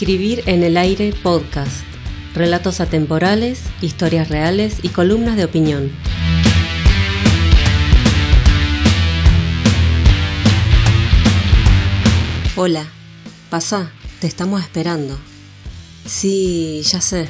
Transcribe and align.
Escribir 0.00 0.44
en 0.46 0.62
el 0.62 0.76
aire 0.76 1.12
podcast. 1.24 1.82
Relatos 2.32 2.80
atemporales, 2.80 3.62
historias 3.82 4.28
reales 4.28 4.76
y 4.82 4.90
columnas 4.90 5.36
de 5.36 5.44
opinión. 5.44 5.90
Hola, 12.54 12.86
pasa, 13.50 13.90
te 14.20 14.28
estamos 14.28 14.62
esperando. 14.62 15.18
Sí, 16.06 16.82
ya 16.84 17.00
sé. 17.00 17.28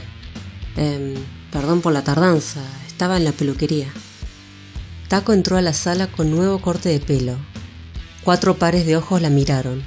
Em, 0.76 1.14
perdón 1.50 1.80
por 1.80 1.94
la 1.94 2.04
tardanza, 2.04 2.60
estaba 2.86 3.16
en 3.16 3.24
la 3.24 3.32
peluquería. 3.32 3.90
Taco 5.08 5.32
entró 5.32 5.56
a 5.56 5.62
la 5.62 5.72
sala 5.72 6.06
con 6.06 6.30
nuevo 6.30 6.60
corte 6.60 6.90
de 6.90 7.00
pelo. 7.00 7.38
Cuatro 8.24 8.58
pares 8.58 8.84
de 8.84 8.98
ojos 8.98 9.22
la 9.22 9.30
miraron. 9.30 9.82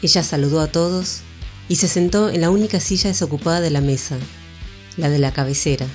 Ella 0.00 0.22
saludó 0.22 0.60
a 0.60 0.68
todos 0.68 1.22
y 1.68 1.76
se 1.76 1.88
sentó 1.88 2.30
en 2.30 2.40
la 2.40 2.50
única 2.50 2.80
silla 2.80 3.08
desocupada 3.08 3.60
de 3.60 3.70
la 3.70 3.80
mesa, 3.80 4.16
la 4.96 5.08
de 5.10 5.18
la 5.18 5.32
cabecera. 5.32 5.86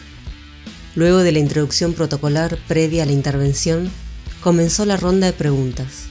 Luego 0.95 1.20
de 1.20 1.32
la 1.32 1.40
introducción 1.40 1.94
protocolar 1.94 2.58
previa 2.68 3.04
a 3.04 3.05
la 3.05 3.12
intervención, 3.12 3.90
comenzó 4.42 4.86
la 4.86 4.98
ronda 4.98 5.28
de 5.28 5.34
preguntas. 5.34 6.05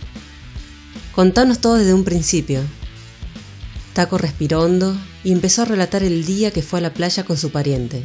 Contanos 1.14 1.58
todo 1.58 1.74
desde 1.74 1.94
un 1.94 2.04
principio. 2.04 2.60
Taco 3.92 4.18
respiró 4.18 4.62
hondo 4.62 4.96
y 5.24 5.32
empezó 5.32 5.62
a 5.62 5.64
relatar 5.64 6.04
el 6.04 6.24
día 6.24 6.52
que 6.52 6.62
fue 6.62 6.78
a 6.78 6.82
la 6.82 6.94
playa 6.94 7.24
con 7.24 7.36
su 7.36 7.50
pariente. 7.50 8.04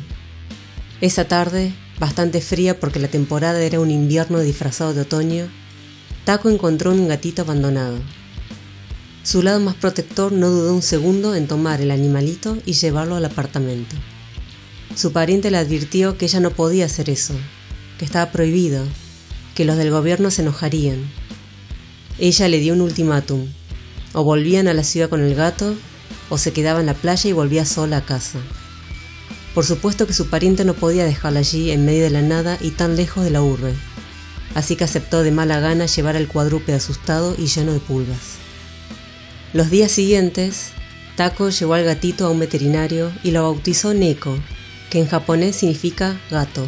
Esa 1.02 1.26
tarde, 1.26 1.74
bastante 2.00 2.42
fría 2.42 2.80
porque 2.80 3.00
la 3.00 3.08
temporada 3.08 3.62
era 3.62 3.80
un 3.80 3.92
invierno 3.92 4.40
disfrazado 4.40 4.94
de 4.94 5.02
otoño, 5.02 5.48
Taco 6.26 6.50
encontró 6.50 6.92
un 6.92 7.08
gatito 7.08 7.42
abandonado. 7.42 8.00
Su 9.24 9.42
lado 9.42 9.62
más 9.62 9.76
protector 9.76 10.34
no 10.34 10.50
dudó 10.50 10.74
un 10.74 10.82
segundo 10.82 11.34
en 11.34 11.48
tomar 11.48 11.80
el 11.80 11.92
animalito 11.92 12.58
y 12.66 12.74
llevarlo 12.74 13.16
al 13.16 13.24
apartamento. 13.24 13.96
Su 14.98 15.14
pariente 15.14 15.50
le 15.50 15.58
advirtió 15.58 16.18
que 16.18 16.26
ella 16.26 16.42
no 16.42 16.52
podía 16.52 16.86
hacer 16.86 17.10
eso, 17.10 17.34
que 17.98 18.04
estaba 18.04 18.34
prohibido, 18.34 18.84
que 19.56 19.64
los 19.64 19.78
del 19.78 19.92
gobierno 19.92 20.30
se 20.30 20.42
enojarían. 20.42 21.10
Ella 22.20 22.50
le 22.50 22.60
dio 22.60 22.74
un 22.74 22.82
ultimátum, 22.82 23.48
o 24.12 24.26
volvían 24.26 24.68
a 24.68 24.74
la 24.74 24.84
ciudad 24.84 25.08
con 25.08 25.22
el 25.22 25.36
gato, 25.36 25.74
o 26.30 26.38
se 26.38 26.52
quedaba 26.52 26.82
en 26.82 26.86
la 26.86 26.94
playa 26.94 27.30
y 27.30 27.34
volvía 27.34 27.64
sola 27.64 27.98
a 27.98 28.06
casa. 28.06 28.40
Por 29.56 29.66
supuesto 29.66 30.06
que 30.06 30.14
su 30.14 30.28
pariente 30.28 30.66
no 30.66 30.74
podía 30.74 31.06
dejarla 31.06 31.40
allí 31.40 31.72
en 31.72 31.86
medio 31.86 32.04
de 32.04 32.10
la 32.10 32.22
nada 32.22 32.58
y 32.60 32.72
tan 32.72 32.98
lejos 32.98 33.24
de 33.24 33.32
la 33.32 33.42
urbe, 33.42 33.74
así 34.54 34.76
que 34.76 34.84
aceptó 34.84 35.24
de 35.24 35.32
mala 35.32 35.62
gana 35.62 35.86
llevar 35.86 36.18
al 36.18 36.28
cuadrúpedo 36.28 36.76
asustado 36.76 37.36
y 37.38 37.48
lleno 37.48 37.72
de 37.72 37.80
pulgas. 37.80 38.43
Los 39.54 39.70
días 39.70 39.92
siguientes, 39.92 40.72
Taco 41.16 41.50
llevó 41.52 41.76
al 41.76 41.84
gatito 41.84 42.26
a 42.26 42.32
un 42.32 42.40
veterinario 42.40 43.12
y 43.24 43.30
lo 43.30 43.44
bautizó 43.44 43.94
Neko, 43.94 44.36
que 44.90 45.00
en 45.00 45.08
japonés 45.08 45.58
significa 45.58 46.20
gato. 46.32 46.68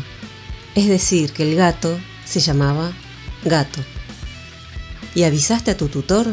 Es 0.75 0.87
decir, 0.87 1.31
que 1.31 1.49
el 1.49 1.55
gato 1.55 1.97
se 2.25 2.41
llamaba 2.41 2.91
gato. 3.43 3.81
¿Y 5.15 5.23
avisaste 5.23 5.71
a 5.71 5.77
tu 5.77 5.87
tutor? 5.87 6.27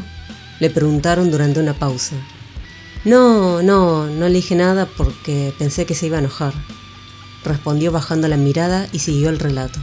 Le 0.60 0.68
preguntaron 0.68 1.30
durante 1.30 1.58
una 1.58 1.72
pausa. 1.72 2.16
No, 3.06 3.62
no, 3.62 4.08
no 4.08 4.28
le 4.28 4.34
dije 4.34 4.54
nada 4.54 4.84
porque 4.84 5.54
pensé 5.58 5.86
que 5.86 5.94
se 5.94 6.08
iba 6.08 6.18
a 6.18 6.20
enojar. 6.20 6.52
Respondió 7.46 7.92
bajando 7.92 8.28
la 8.28 8.36
mirada 8.36 8.88
y 8.92 8.98
siguió 8.98 9.30
el 9.30 9.38
relato. 9.38 9.80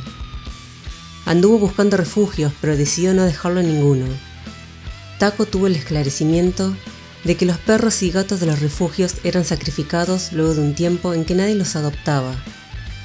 Anduvo 1.26 1.58
buscando 1.58 1.98
refugios, 1.98 2.54
pero 2.62 2.78
decidió 2.78 3.16
no 3.16 3.24
dejarlo 3.24 3.64
ninguno 3.64 4.06
Taco 5.20 5.46
tuvo 5.46 5.68
el 5.68 5.76
esclarecimiento 5.76 6.74
de 7.26 7.36
que 7.36 7.46
los 7.46 7.58
perros 7.58 8.02
y 8.04 8.10
gatos 8.10 8.40
de 8.40 8.46
los 8.46 8.62
refugios 8.62 9.16
eran 9.26 9.44
sacrificados 9.44 10.32
luego 10.32 10.54
de 10.54 10.62
un 10.62 10.74
tiempo 10.74 11.14
en 11.14 11.26
que 11.26 11.36
nadie 11.36 11.56
los 11.56 11.76
adoptaba. 11.76 12.34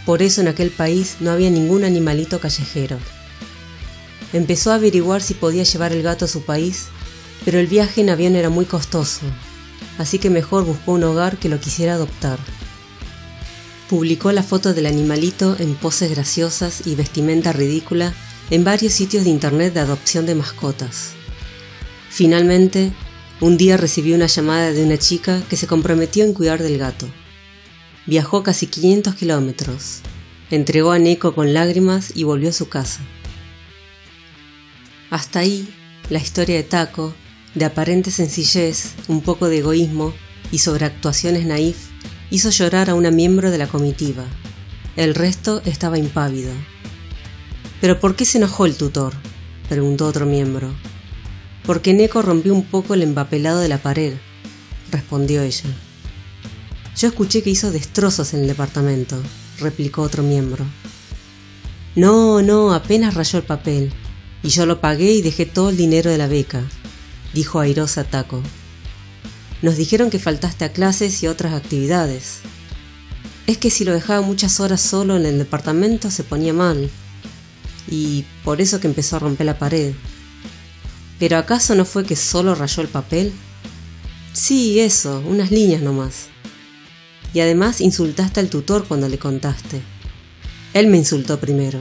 Por 0.07 0.23
eso 0.23 0.41
en 0.41 0.47
aquel 0.47 0.71
país 0.71 1.17
no 1.19 1.33
había 1.33 1.51
ningún 1.51 1.83
animalito 1.83 2.39
callejero. 2.39 2.99
Empezó 4.33 4.71
a 4.71 4.77
averiguar 4.77 5.23
si 5.23 5.35
podía 5.35 5.65
llevar 5.65 5.93
el 5.93 6.03
gato 6.03 6.27
a 6.27 6.29
su 6.29 6.43
país, 6.43 6.85
pero 7.45 7.59
el 7.59 7.67
viaje 7.67 8.03
en 8.03 8.11
avión 8.11 8.37
era 8.37 8.49
muy 8.49 8.65
costoso, 8.65 9.23
así 9.99 10.21
que 10.21 10.31
mejor 10.31 10.65
buscó 10.65 10.93
un 10.93 11.03
hogar 11.03 11.37
que 11.37 11.49
lo 11.49 11.59
quisiera 11.59 11.95
adoptar. 11.95 12.39
Publicó 13.91 14.31
la 14.31 14.45
foto 14.45 14.73
del 14.73 14.87
animalito 14.87 15.57
en 15.59 15.75
poses 15.75 16.13
graciosas 16.13 16.87
y 16.87 16.95
vestimenta 16.95 17.53
ridícula 17.53 18.15
en 18.51 18.63
varios 18.63 18.93
sitios 18.93 19.25
de 19.25 19.31
internet 19.31 19.75
de 19.75 19.81
adopción 19.81 20.27
de 20.27 20.37
mascotas. 20.37 21.15
Finalmente, 22.15 22.93
un 23.41 23.57
día 23.57 23.77
recibió 23.77 24.15
una 24.15 24.29
llamada 24.29 24.71
de 24.71 24.85
una 24.85 24.99
chica 24.99 25.43
que 25.51 25.57
se 25.57 25.67
comprometió 25.67 26.25
en 26.25 26.33
cuidar 26.33 26.63
del 26.63 26.79
gato. 26.79 27.09
Viajó 28.07 28.45
casi 28.45 28.69
500 28.69 29.17
kilómetros, 29.17 29.99
entregó 30.53 30.93
a 30.93 31.01
Neko 31.01 31.35
con 31.35 31.53
lágrimas 31.53 32.13
y 32.15 32.23
volvió 32.23 32.51
a 32.51 32.53
su 32.53 32.69
casa. 32.69 33.01
Hasta 35.11 35.41
ahí, 35.41 35.69
la 36.09 36.21
historia 36.21 36.55
de 36.55 36.63
Taco, 36.63 37.13
de 37.57 37.65
aparente 37.65 38.13
sencillez, 38.13 38.95
un 39.09 39.21
poco 39.21 39.49
de 39.49 39.59
egoísmo 39.59 40.15
y 40.53 40.59
sobreactuaciones 40.59 41.47
naif, 41.47 41.89
hizo 42.31 42.51
llorar 42.51 42.91
a 42.91 42.95
una 42.95 43.11
miembro 43.11 43.51
de 43.51 43.59
la 43.59 43.67
comitiva. 43.67 44.23
El 44.95 45.17
resto 45.17 45.63
estaba 45.65 45.99
impávido. 45.99 46.53
¿Pero 47.81 47.99
por 47.99 48.15
qué 48.15 48.25
se 48.25 48.39
enojó 48.39 48.67
el 48.67 48.77
tutor? 48.77 49.15
preguntó 49.69 50.07
otro 50.07 50.27
miembro. 50.27 50.73
Porque 51.65 51.95
Neko 51.95 52.23
rompió 52.23 52.53
un 52.53 52.65
poco 52.65 52.95
el 52.95 53.03
empapelado 53.03 53.61
de 53.61 53.69
la 53.69 53.79
pared, 53.79 54.15
respondió 54.91 55.43
ella. 55.43 55.71
Yo 56.97 57.09
escuché 57.09 57.43
que 57.43 57.51
hizo 57.51 57.73
destrozos 57.73 58.35
en 58.35 58.43
el 58.43 58.47
departamento, 58.47 59.21
replicó 59.59 60.03
otro 60.03 60.23
miembro. 60.23 60.65
No, 61.97 62.43
no, 62.43 62.75
apenas 62.75 63.15
rayó 63.15 63.39
el 63.39 63.45
papel, 63.45 63.93
y 64.43 64.49
yo 64.49 64.67
lo 64.67 64.81
pagué 64.81 65.13
y 65.13 65.23
dejé 65.23 65.47
todo 65.47 65.71
el 65.71 65.77
dinero 65.77 66.11
de 66.11 66.19
la 66.19 66.27
beca, 66.27 66.63
dijo 67.33 67.61
airosa 67.61 68.05
Taco. 68.05 68.43
Nos 69.63 69.77
dijeron 69.77 70.11
que 70.11 70.19
faltaste 70.19 70.67
a 70.67 70.73
clases 70.73 71.23
y 71.23 71.27
otras 71.27 71.55
actividades. 71.55 72.41
Es 73.47 73.59
que 73.59 73.71
si 73.71 73.85
lo 73.85 73.93
dejaba 73.93 74.21
muchas 74.21 74.61
horas 74.61 74.81
solo 74.81 75.17
en 75.17 75.25
el 75.25 75.39
departamento 75.39 76.11
se 76.11 76.25
ponía 76.25 76.53
mal, 76.53 76.91
y 77.89 78.25
por 78.45 78.61
eso 78.61 78.81
que 78.81 78.87
empezó 78.87 79.17
a 79.17 79.21
romper 79.21 79.47
la 79.47 79.59
pared. 79.59 79.95
¿Pero 81.19 81.39
acaso 81.39 81.75
no 81.75 81.85
fue 81.85 82.05
que 82.05 82.17
solo 82.17 82.55
rayó 82.55 82.83
el 82.83 82.89
papel? 82.89 83.33
Sí, 84.33 84.81
eso, 84.81 85.23
unas 85.27 85.51
líneas 85.51 85.81
nomás. 85.81 86.27
Y 87.33 87.41
además 87.41 87.81
insultaste 87.81 88.41
al 88.41 88.51
tutor 88.51 88.87
cuando 88.87 89.09
le 89.09 89.19
contaste. 89.19 89.81
Él 90.73 90.89
me 90.89 90.99
insultó 90.99 91.39
primero. 91.39 91.81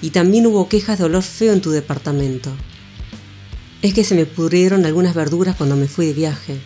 Y 0.00 0.10
también 0.10 0.46
hubo 0.46 0.68
quejas 0.68 0.98
de 0.98 1.04
olor 1.04 1.22
feo 1.22 1.52
en 1.52 1.60
tu 1.60 1.70
departamento. 1.70 2.52
Es 3.82 3.92
que 3.94 4.04
se 4.04 4.14
me 4.14 4.26
pudrieron 4.26 4.86
algunas 4.86 5.14
verduras 5.14 5.56
cuando 5.56 5.74
me 5.74 5.88
fui 5.88 6.06
de 6.06 6.12
viaje. 6.12 6.60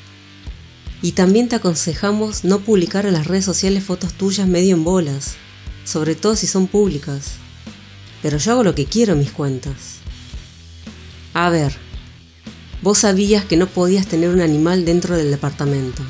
Y 1.01 1.13
también 1.13 1.49
te 1.49 1.57
aconsejamos 1.57 2.45
no 2.45 2.61
publicar 2.61 3.07
en 3.07 3.15
las 3.15 3.27
redes 3.27 3.45
sociales 3.45 3.85
fotos 3.85 4.13
tuyas 4.15 4.47
medio 4.47 4.75
en 4.75 4.85
bolas, 4.85 5.37
sobre 5.85 6.15
todo 6.15 6.37
si 6.37 6.47
son 6.47 6.67
públicas. 6.67 7.33
Pero 8.23 8.39
yo 8.39 8.53
hago 8.53 8.65
lo 8.65 8.75
que 8.75 8.85
quiero 8.85 9.15
en 9.15 9.21
mis 9.21 9.33
cuentas. 9.33 10.01
A 11.39 11.51
ver, 11.51 11.75
vos 12.81 13.01
sabías 13.01 13.45
que 13.45 13.59
no 13.59 13.67
podías 13.67 14.07
tener 14.07 14.31
un 14.31 14.41
animal 14.41 14.87
dentro 14.87 15.19
del 15.19 15.31
departamento, 15.31 16.03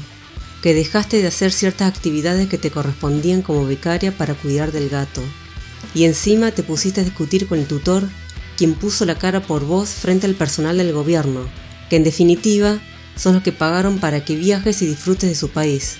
que 0.62 0.72
dejaste 0.72 1.20
de 1.20 1.26
hacer 1.26 1.50
ciertas 1.50 1.88
actividades 1.88 2.48
que 2.48 2.58
te 2.58 2.70
correspondían 2.70 3.42
como 3.42 3.66
becaria 3.66 4.16
para 4.16 4.34
cuidar 4.34 4.70
del 4.70 4.88
gato, 4.88 5.20
y 5.96 6.04
encima 6.04 6.52
te 6.52 6.62
pusiste 6.62 7.00
a 7.00 7.04
discutir 7.04 7.48
con 7.48 7.58
el 7.58 7.66
tutor, 7.66 8.08
quien 8.56 8.74
puso 8.74 9.04
la 9.04 9.18
cara 9.18 9.42
por 9.42 9.64
vos 9.64 9.88
frente 9.88 10.26
al 10.28 10.36
personal 10.36 10.78
del 10.78 10.92
gobierno, 10.92 11.40
que 11.90 11.96
en 11.96 12.04
definitiva 12.04 12.78
son 13.16 13.34
los 13.34 13.42
que 13.42 13.50
pagaron 13.50 13.98
para 13.98 14.24
que 14.24 14.36
viajes 14.36 14.80
y 14.80 14.86
disfrutes 14.86 15.28
de 15.28 15.34
su 15.34 15.48
país. 15.48 15.96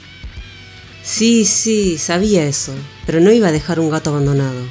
Sí, 1.02 1.46
sí, 1.46 1.98
sabía 1.98 2.44
eso, 2.44 2.74
pero 3.06 3.18
no 3.18 3.32
iba 3.32 3.48
a 3.48 3.52
dejar 3.52 3.80
un 3.80 3.90
gato 3.90 4.10
abandonado, 4.10 4.62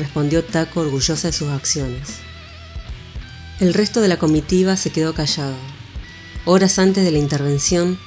respondió 0.00 0.42
Taco 0.42 0.80
orgullosa 0.80 1.28
de 1.28 1.32
sus 1.32 1.50
acciones. 1.50 2.27
El 3.60 3.74
resto 3.74 4.00
de 4.00 4.06
la 4.06 4.18
comitiva 4.18 4.76
se 4.76 4.90
quedó 4.90 5.14
callado. 5.14 5.56
Horas 6.44 6.78
antes 6.78 7.04
de 7.04 7.10
la 7.10 7.18
intervención, 7.18 7.98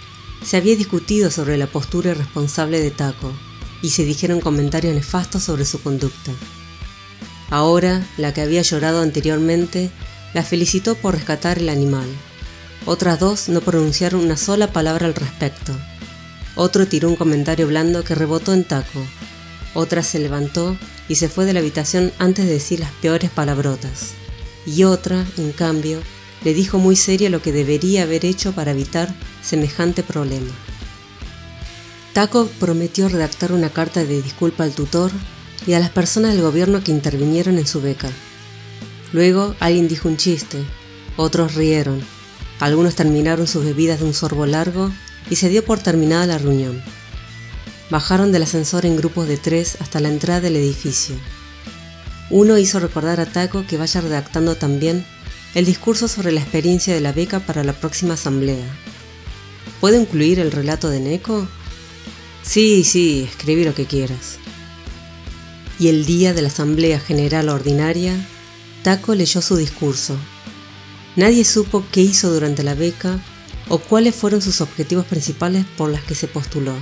se 0.45 0.55
había 0.55 0.77
discutido 0.77 1.29
sobre 1.29 1.57
la 1.57 1.67
postura 1.67 2.11
irresponsable 2.11 2.79
de 2.79 2.89
Taco 2.89 3.33
y 3.81 3.89
se 3.89 4.05
dijeron 4.05 4.39
comentarios 4.39 4.95
nefastos 4.95 5.43
sobre 5.43 5.65
su 5.65 5.81
conducta. 5.81 6.31
Ahora, 7.49 8.07
la 8.15 8.33
que 8.33 8.39
había 8.39 8.61
llorado 8.61 9.01
anteriormente, 9.01 9.91
la 10.33 10.43
felicitó 10.43 10.95
por 10.95 11.15
rescatar 11.15 11.59
el 11.59 11.67
animal. 11.67 12.07
Otras 12.85 13.19
dos 13.19 13.49
no 13.49 13.59
pronunciaron 13.59 14.23
una 14.23 14.37
sola 14.37 14.71
palabra 14.71 15.05
al 15.05 15.15
respecto. 15.15 15.77
Otro 16.55 16.87
tiró 16.87 17.09
un 17.09 17.17
comentario 17.17 17.67
blando 17.67 18.05
que 18.05 18.15
rebotó 18.15 18.53
en 18.53 18.63
Taco. 18.63 19.05
Otra 19.73 20.01
se 20.01 20.19
levantó 20.19 20.77
y 21.09 21.15
se 21.15 21.27
fue 21.27 21.43
de 21.43 21.51
la 21.51 21.59
habitación 21.59 22.13
antes 22.19 22.45
de 22.45 22.53
decir 22.53 22.79
las 22.79 22.91
peores 23.01 23.29
palabrotas 23.29 24.13
y 24.65 24.83
otra, 24.83 25.25
en 25.37 25.51
cambio, 25.51 26.01
le 26.43 26.53
dijo 26.53 26.79
muy 26.79 26.95
seria 26.95 27.29
lo 27.29 27.41
que 27.41 27.51
debería 27.51 28.03
haber 28.03 28.25
hecho 28.25 28.53
para 28.53 28.71
evitar 28.71 29.13
semejante 29.41 30.03
problema. 30.03 30.51
Taco 32.13 32.49
prometió 32.59 33.07
redactar 33.07 33.51
una 33.53 33.69
carta 33.69 34.03
de 34.03 34.21
disculpa 34.21 34.63
al 34.63 34.73
tutor 34.73 35.11
y 35.65 35.73
a 35.73 35.79
las 35.79 35.89
personas 35.89 36.33
del 36.33 36.41
gobierno 36.41 36.83
que 36.83 36.91
intervinieron 36.91 37.57
en 37.57 37.67
su 37.67 37.81
beca. 37.81 38.09
Luego 39.13 39.55
alguien 39.59 39.87
dijo 39.87 40.07
un 40.07 40.17
chiste, 40.17 40.63
otros 41.15 41.55
rieron, 41.55 42.01
algunos 42.59 42.95
terminaron 42.95 43.47
sus 43.47 43.63
bebidas 43.63 43.99
de 43.99 44.05
un 44.05 44.13
sorbo 44.13 44.45
largo 44.45 44.91
y 45.29 45.35
se 45.35 45.49
dio 45.49 45.63
por 45.63 45.79
terminada 45.79 46.25
la 46.25 46.37
reunión. 46.37 46.81
Bajaron 47.89 48.31
del 48.31 48.43
ascensor 48.43 48.85
en 48.85 48.95
grupos 48.95 49.27
de 49.27 49.37
tres 49.37 49.77
hasta 49.79 49.99
la 49.99 50.09
entrada 50.09 50.41
del 50.41 50.55
edificio. 50.55 51.15
Uno 52.31 52.57
hizo 52.57 52.79
recordar 52.79 53.19
a 53.19 53.25
Taco 53.25 53.65
que 53.67 53.75
vaya 53.77 53.99
redactando 53.99 54.55
también 54.55 55.05
el 55.53 55.65
discurso 55.65 56.07
sobre 56.07 56.31
la 56.31 56.39
experiencia 56.39 56.93
de 56.93 57.01
la 57.01 57.11
beca 57.11 57.41
para 57.41 57.65
la 57.65 57.73
próxima 57.73 58.13
asamblea. 58.13 58.65
¿Puedo 59.81 59.99
incluir 59.99 60.39
el 60.39 60.49
relato 60.49 60.89
de 60.89 61.01
Neko? 61.01 61.45
Sí, 62.41 62.85
sí, 62.85 63.27
escribí 63.29 63.65
lo 63.65 63.75
que 63.75 63.85
quieras. 63.85 64.37
Y 65.77 65.89
el 65.89 66.05
día 66.05 66.33
de 66.33 66.41
la 66.41 66.47
Asamblea 66.47 67.01
General 67.01 67.49
Ordinaria, 67.49 68.15
Taco 68.81 69.13
leyó 69.13 69.41
su 69.41 69.57
discurso. 69.57 70.15
Nadie 71.17 71.43
supo 71.43 71.83
qué 71.91 71.99
hizo 71.99 72.31
durante 72.31 72.63
la 72.63 72.75
beca 72.75 73.19
o 73.67 73.79
cuáles 73.79 74.15
fueron 74.15 74.41
sus 74.41 74.61
objetivos 74.61 75.05
principales 75.05 75.65
por 75.77 75.89
las 75.89 76.03
que 76.03 76.15
se 76.15 76.27
postuló. 76.27 76.75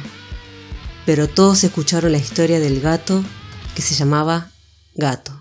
Pero 1.08 1.28
todos 1.28 1.64
escucharon 1.64 2.12
la 2.12 2.20
historia 2.20 2.60
del 2.60 2.82
gato 2.82 3.24
que 3.74 3.82
se 3.82 3.96
llamaba 3.96 4.52
Gato. 5.00 5.32